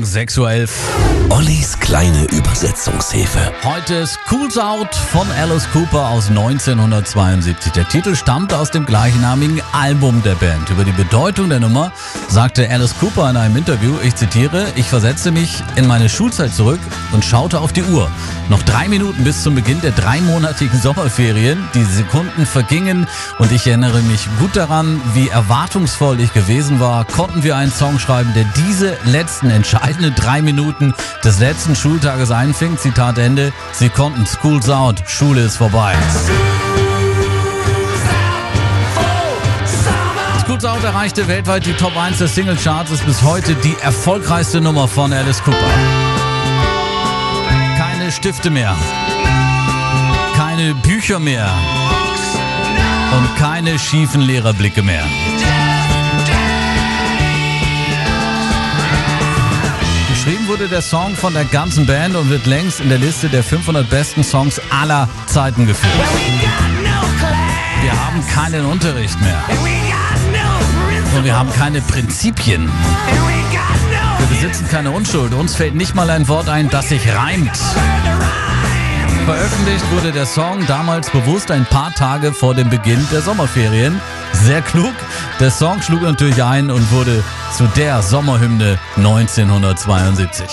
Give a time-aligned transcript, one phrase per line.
[0.00, 1.30] Morgen, 6.11 Uhr.
[1.30, 3.52] Ollis kleine Übersetzungshilfe.
[3.62, 7.72] Heute Schools Out von Alice Cooper aus 1972.
[7.72, 10.70] Der Titel stammt aus dem gleichnamigen Album der Band.
[10.70, 11.92] Über die Bedeutung der Nummer
[12.28, 16.80] sagte Alice Cooper in einem Interview, ich zitiere, ich versetzte mich in meine Schulzeit zurück
[17.12, 18.10] und schaute auf die Uhr.
[18.48, 21.62] Noch drei Minuten bis zum Beginn der dreimonatigen Sommerferien.
[21.74, 23.06] Die Sekunden vergingen
[23.38, 27.04] und ich erinnere mich gut daran, wie erwartungsvoll ich gewesen war.
[27.04, 29.50] Konnten wir einen Song schreiben, der diese letzten
[29.90, 30.94] entscheidenden drei Minuten
[31.24, 32.78] des letzten Schultages einfing.
[32.78, 33.52] Zitat Ende.
[33.72, 35.94] Sie konnten School's out, Schule ist vorbei.
[40.44, 44.88] School's Out erreichte weltweit die Top 1 der Singlecharts, ist bis heute die erfolgreichste Nummer
[44.88, 45.56] von Alice Cooper.
[47.78, 48.74] Keine Stifte mehr,
[50.36, 51.48] keine Bücher mehr
[53.16, 55.04] und keine schiefen Lehrerblicke mehr.
[60.60, 63.88] Wurde der Song von der ganzen Band und wird längst in der Liste der 500
[63.88, 65.90] besten Songs aller Zeiten geführt.
[67.80, 69.42] Wir haben keinen Unterricht mehr
[71.16, 72.70] und wir haben keine Prinzipien.
[74.18, 75.32] Wir besitzen keine Unschuld.
[75.32, 77.56] Uns fällt nicht mal ein Wort ein, das sich reimt.
[79.24, 83.98] Veröffentlicht wurde der Song damals bewusst ein paar Tage vor dem Beginn der Sommerferien.
[84.32, 84.92] Sehr klug.
[85.40, 87.24] Der Song schlug natürlich ein und wurde
[87.56, 90.46] zu der Sommerhymne 1972.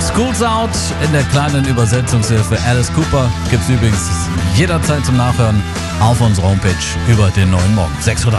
[0.00, 0.70] School's Out
[1.04, 4.08] in der kleinen Übersetzungshilfe Alice Cooper gibt es übrigens
[4.54, 5.62] jederzeit zum Nachhören
[6.00, 6.72] auf unserer Homepage
[7.08, 7.92] über den neuen Morgen.
[8.02, 8.32] 6.13 Uhr.